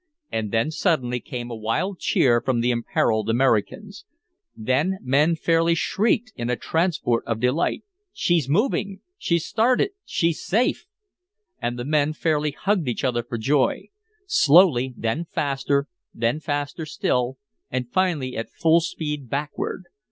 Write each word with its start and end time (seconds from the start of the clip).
And 0.31 0.51
then 0.51 0.71
suddenly 0.71 1.19
came 1.19 1.51
a 1.51 1.55
wild 1.55 1.99
cheer 1.99 2.41
from 2.41 2.61
the 2.61 2.71
imperiled 2.71 3.29
Americans. 3.29 4.03
Then 4.57 4.97
men 4.99 5.35
fairly 5.35 5.75
shrieked 5.75 6.33
in 6.35 6.49
a 6.49 6.55
transport 6.55 7.23
of 7.27 7.39
delight. 7.39 7.83
"She's 8.11 8.49
moving! 8.49 9.01
She's 9.19 9.45
started! 9.45 9.91
She's 10.03 10.43
safe!" 10.43 10.87
And 11.61 11.77
the 11.77 11.85
men 11.85 12.13
fairly 12.13 12.49
hugged 12.49 12.87
each 12.87 13.03
other 13.03 13.21
for 13.21 13.37
joy. 13.37 13.89
Slowly, 14.25 14.95
then 14.97 15.25
faster, 15.25 15.87
then 16.15 16.39
faster 16.39 16.87
still, 16.87 17.37
and 17.69 17.87
finally 17.91 18.35
at 18.35 18.49
full 18.49 18.79
speed 18.81 19.29
backward. 19.29 19.83